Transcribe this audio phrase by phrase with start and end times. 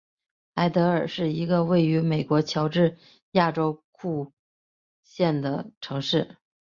[0.55, 2.97] 艾得尔是一个位于美国乔治
[3.33, 4.31] 亚州库克
[5.03, 6.37] 县的城市。